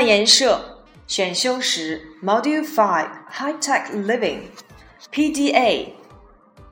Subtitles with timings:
[0.00, 4.40] 外研社选修时 Module Five High Tech Living
[5.12, 5.90] PDA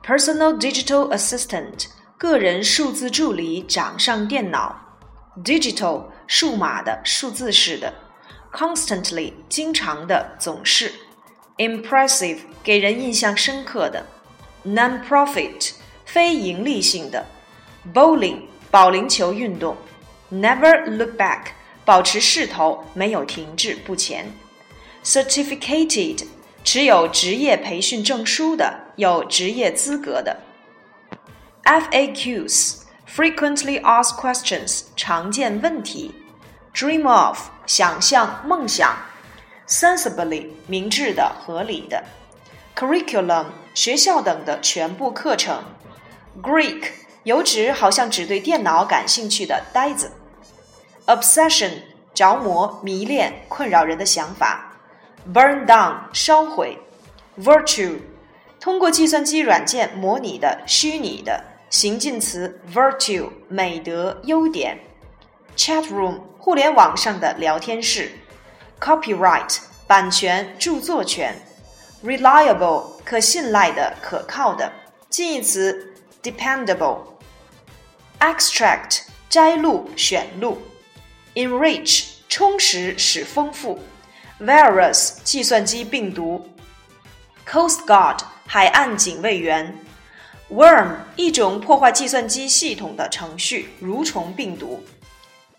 [0.03, 1.85] Personal Digital Assistant
[2.17, 4.75] 个人数字助理掌上电脑
[5.43, 7.93] Digital 数码的数字式的
[8.51, 10.91] Constantly 经常的总是
[11.57, 14.05] Impressive 给人印象深刻的
[14.65, 15.71] Non-profit
[16.05, 17.25] 非盈利性的
[17.93, 19.77] Bowling 保龄球运动
[20.31, 21.51] Never look back
[21.90, 24.32] 保持势头，没有停滞不前。
[25.02, 26.24] Certificated，
[26.62, 30.36] 持有职业培训证书的，有职业资格的。
[31.64, 36.14] FAQs，frequently asked questions，常见问题。
[36.72, 38.96] Dream of，想象、梦想。
[39.66, 42.04] Sensibly，明智的、合理的。
[42.76, 45.64] Curriculum，学校等的全部课程。
[46.40, 46.84] Greek，
[47.24, 50.12] 有指好像只对电脑感兴趣的呆子。
[51.10, 51.70] Obsession
[52.14, 54.72] 着魔、迷恋、困扰人的想法
[55.32, 56.78] ；burn down 烧毁
[57.38, 57.98] ；virtue
[58.60, 64.78] 通过计算机软件模拟的、虚拟的形近词；virtue 美德、优点
[65.56, 68.12] ；chat room 互联网上的聊天室
[68.80, 71.34] ；copyright 版权、著作权
[72.04, 74.72] ；reliable 可信赖的、可靠的
[75.08, 75.92] 近义词
[76.22, 76.98] ；dependable
[78.20, 80.69] extract 摘录、选录。
[81.34, 83.78] Enrich 充实使丰富
[84.40, 86.48] ，virus 计算机病毒
[87.46, 89.78] ，coast guard 海岸警卫员
[90.50, 94.82] ，worm 一种破坏计算机系统的程序，蠕虫病毒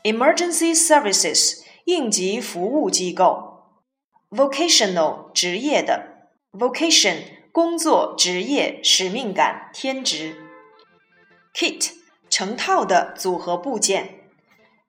[0.03, 3.63] ，emergency services 应急服务机构
[4.29, 7.17] ，vocational 职业的，vocation
[7.51, 10.35] 工作职业使命感天职
[11.55, 11.91] ，kit
[12.29, 14.20] 成套的组合部件。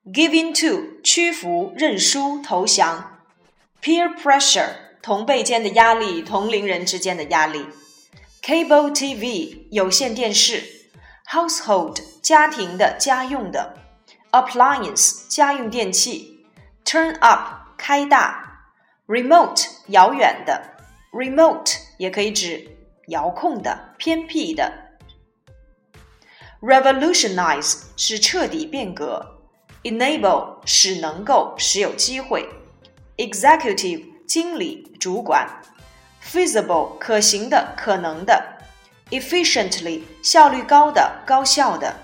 [0.05, 3.21] Give in to 屈服、认输、投降
[3.81, 4.71] ；peer pressure
[5.01, 7.67] 同辈间的压力、同龄人之间的压力
[8.43, 10.89] ；cable TV 有线电视
[11.31, 13.77] ；household 家庭的、家用的
[14.33, 16.45] ；appliance 家用电器
[16.85, 18.65] ；turn up 开大
[19.07, 20.79] ；remote 遥远的
[21.13, 22.77] ；remote 也可以指
[23.07, 24.73] 遥控的、偏僻的
[26.61, 29.32] ；revolutionize 是彻底变革。
[29.84, 32.48] enable 使能够使有机会，
[33.18, 35.48] executive 经理主管，
[36.24, 38.58] feasible 可行的可能的，
[39.10, 41.96] efficiently 效率高的高效的，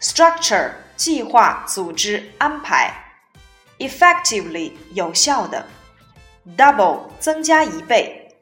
[0.00, 2.94] structure 计划组织安排，
[3.78, 5.66] effectively 有效的，
[6.56, 8.34] double 增加一倍，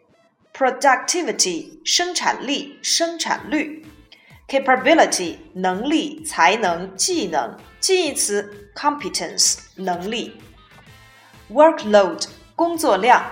[0.54, 3.84] productivity 生产力生产率。
[4.48, 10.40] capability 能力、才能、技能，近义词 competence 能力。
[11.52, 12.26] workload
[12.56, 13.24] 工作量，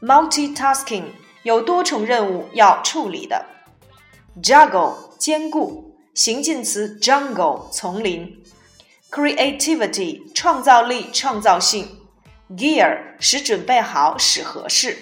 [0.00, 1.04] multitasking
[1.42, 3.46] 有多重任务要处理的。
[4.42, 8.42] juggle 兼顾，形近词 jungle 丛林。
[9.10, 12.00] creativity 创造力、创造性。
[12.50, 14.96] gear 使准备好，使合适。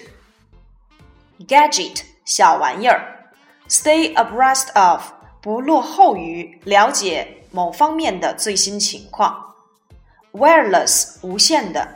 [1.47, 3.31] gadget 小玩意儿。
[3.67, 5.13] stay abreast of
[5.45, 9.55] 不落后于了解某方面的最新情况。
[10.33, 11.87] Wireless 无线的，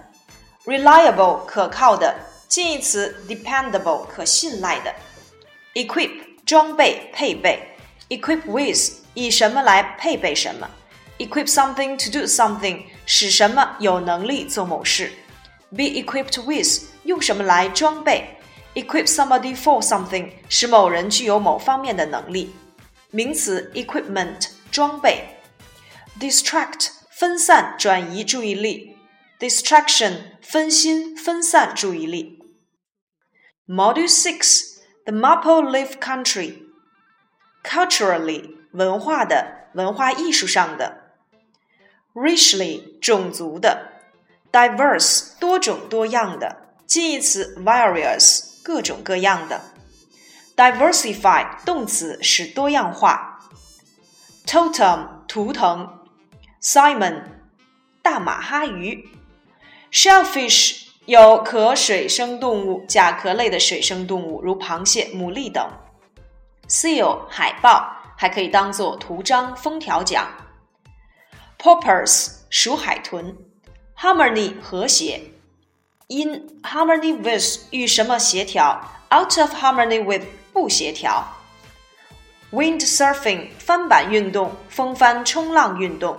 [0.66, 2.16] reliable 可靠的，
[2.48, 4.94] 近义词 dependable 可信赖的。
[5.74, 6.12] Equip
[6.46, 7.76] 装备配备，
[8.10, 10.70] equip with 以什么来配备什么。
[11.18, 15.14] Equip something to do something 使什么有能力做某事。
[15.70, 18.38] Be equipped with 用什么来装备。
[18.74, 22.54] Equip somebody for something 使某人具有某方面的能力。
[23.12, 25.40] 名词 equipment 装备，
[26.20, 28.98] distract 分散转移注意力，
[29.40, 32.40] distraction 分心分散注意力。
[33.68, 36.64] Module Six The Mapo Live Country
[37.64, 41.14] culturally 文化的文化艺术上的，
[42.14, 43.94] richly 种族的，
[44.52, 49.69] diverse 多种多样的，近义词 various 各种各样的。
[50.61, 53.39] Diversify 动词使多样化
[54.45, 56.01] ，totem 图腾
[56.63, 57.23] ，Simon
[58.03, 59.09] 大马哈鱼
[59.91, 65.67] ，shellfish 有壳水生动物、甲壳类的水生动物，如螃蟹、牡蛎等
[66.69, 70.29] ，seal 海豹还可以当做图章、封条奖
[71.59, 73.35] ，porpoise 属海豚
[73.97, 75.23] ，harmony 和谐
[76.09, 78.79] ，in harmony with 与什么协调
[79.11, 81.37] ，out of harmony with 不协调。
[82.53, 86.19] Windsurfing 翻板运动，风帆冲浪运动。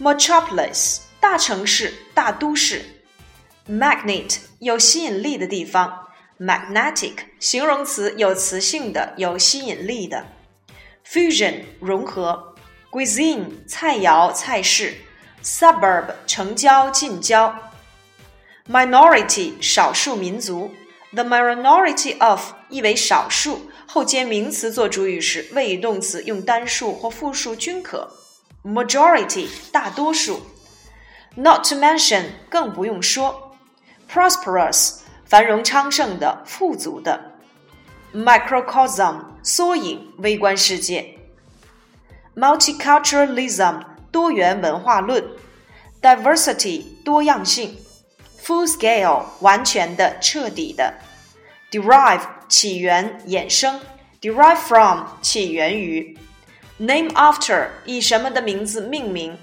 [0.00, 2.84] Metropolis 大城市、大都市。
[3.68, 10.26] Magnet 有吸引力的地方，magnetic 形容词有磁性的、有吸引力的。
[11.06, 12.54] Fusion 融合
[12.90, 14.98] ，cuisine 菜肴、菜式
[15.42, 17.72] ，suburb 城郊、近郊。
[18.70, 20.74] Minority 少数民族
[21.14, 28.12] ，the minority of 意为少数，后接名词做主语时，谓语动词用单数或复数均可。
[28.64, 30.42] Majority 大多数
[31.36, 33.56] ，not to mention 更不用说。
[34.10, 37.32] Prosperous 繁荣昌盛的、富足的。
[38.14, 41.18] Microcosm 缩影微观世界。
[42.34, 45.24] Multiculturalism 多元文化论。
[46.00, 47.76] Diversity 多样性。
[48.44, 50.94] Full scale 完全的、彻底的
[51.70, 53.79] ，derive 起源、衍生，
[54.21, 56.17] derive from 起源于，
[56.77, 59.37] name after 以什么的名字命名，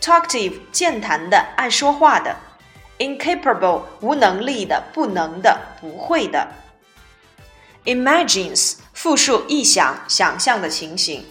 [0.00, 2.36] talkative 健谈的、爱说话的，
[2.98, 6.48] incapable 无能力的、不能的、不会的，
[7.84, 11.24] imagines 复数臆想、想象的情形，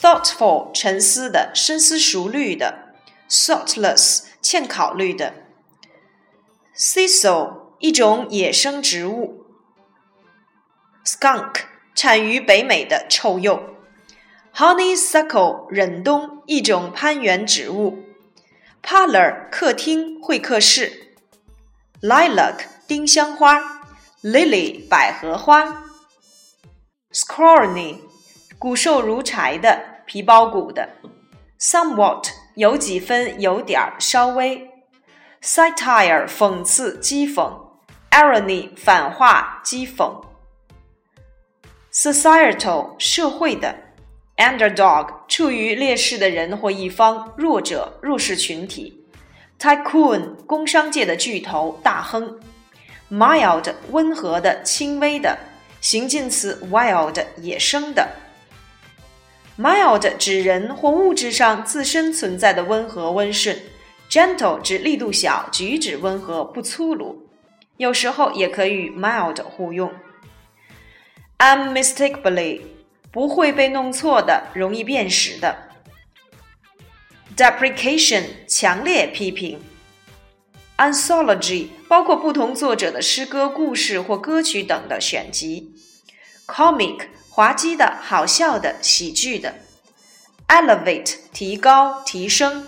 [0.00, 2.94] thoughtful 沉思的、深思熟虑的，
[3.28, 5.34] thoughtless 欠考虑的。
[6.76, 9.44] Sisal 一种野生植物
[11.19, 11.61] ，Skunk
[11.95, 13.75] 产于北美的臭鼬
[14.55, 18.03] ，Honeysuckle 忍冬一种攀援植物
[18.83, 21.15] ，Parlor 客厅会客室
[22.01, 23.81] ，Lilac 丁香花
[24.21, 25.85] ，Lily 百合花
[27.11, 27.97] ，Scrawny
[28.59, 30.89] 骨瘦如柴的皮包骨的
[31.59, 34.77] ，Somewhat 有几分有点儿稍微。
[35.41, 37.69] Satire 讽刺讥讽
[38.11, 40.21] ，Irony 反话讥讽
[41.97, 43.75] ，Societal 社会的
[44.37, 49.03] ，Underdog 处于劣势的人或一方，弱者弱势群体
[49.59, 52.39] ，Tycoon 工商界的巨头大亨
[53.11, 55.39] ，Mild 温和的轻微的，
[55.81, 58.07] 形近词 Wild 野生的
[59.57, 63.57] ，Mild 指人或物质上自身存在的温和温顺。
[64.07, 67.27] Gentle 指力度小，举止温和，不粗鲁。
[67.77, 69.91] 有时候也可以与 mild 互用。
[71.39, 72.61] Unmistakably
[73.11, 75.69] 不会被弄错的，容易辨识的。
[77.35, 79.59] Deprecation 强烈批评。
[80.77, 85.73] Anthology 包括不同作者的诗歌、故事或歌曲等的选集。
[86.47, 89.55] Comic 滑稽的、好笑的、喜剧的。
[90.47, 92.67] Elevate 提高、提升。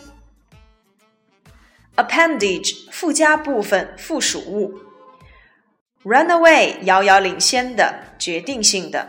[1.96, 4.80] appendage 附加部分附属物
[6.10, 9.08] ，runaway 遥遥领先的决定性的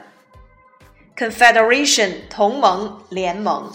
[1.17, 3.73] ，confederation 同盟联盟。